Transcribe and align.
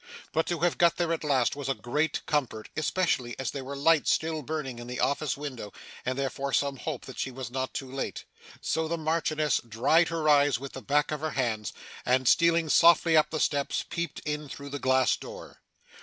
But 0.31 0.47
to 0.47 0.61
have 0.61 0.79
got 0.79 0.95
there 0.97 1.13
at 1.13 1.23
last 1.23 1.55
was 1.55 1.69
a 1.69 1.75
great 1.75 2.25
comfort, 2.25 2.69
especially 2.75 3.37
as 3.37 3.51
there 3.51 3.63
were 3.63 3.75
lights 3.77 4.11
still 4.11 4.41
burning 4.41 4.79
in 4.79 4.87
the 4.87 4.99
office 4.99 5.37
window, 5.37 5.71
and 6.03 6.17
therefore 6.17 6.53
some 6.53 6.77
hope 6.77 7.05
that 7.05 7.19
she 7.19 7.29
was 7.29 7.51
not 7.51 7.71
too 7.75 7.91
late. 7.91 8.25
So 8.61 8.87
the 8.87 8.97
Marchioness 8.97 9.57
dried 9.59 10.07
her 10.07 10.27
eyes 10.27 10.57
with 10.57 10.71
the 10.73 10.81
backs 10.81 11.13
of 11.13 11.19
her 11.21 11.29
hands, 11.37 11.71
and, 12.03 12.27
stealing 12.27 12.67
softly 12.67 13.15
up 13.15 13.29
the 13.29 13.39
steps, 13.39 13.85
peeped 13.87 14.21
in 14.25 14.49
through 14.49 14.69
the 14.69 14.79
glass 14.79 15.15
door. 15.17 15.61